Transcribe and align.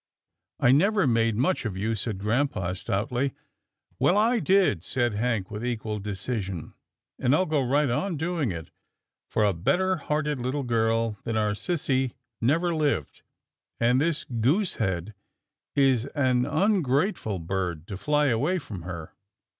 "I 0.59 0.71
never 0.71 1.05
made 1.05 1.35
much 1.35 1.63
of 1.63 1.77
you," 1.77 1.93
said 1.93 2.17
grampa, 2.17 2.73
stoutly." 2.73 3.35
Well, 3.99 4.17
I 4.17 4.39
did," 4.39 4.83
said 4.83 5.13
Hank 5.13 5.51
with 5.51 5.63
equal 5.63 5.99
decision," 5.99 6.73
and 7.19 7.33
ril 7.33 7.45
go 7.45 7.61
right 7.61 7.87
on 7.87 8.17
doing 8.17 8.51
it, 8.51 8.71
for 9.29 9.43
a 9.43 9.53
better 9.53 9.97
hearted 9.97 10.39
little 10.39 10.63
girl 10.63 11.19
than 11.23 11.37
our 11.37 11.51
sissy 11.51 12.13
never 12.41 12.73
lived, 12.73 13.21
and 13.79 14.01
this 14.01 14.23
goose 14.23 14.77
head 14.77 15.13
is 15.75 16.07
an 16.15 16.47
ungrateful 16.47 17.37
bird 17.37 17.85
to 17.85 17.95
fly 17.95 18.25
away 18.29 18.57
from 18.57 18.81
her." 18.81 19.13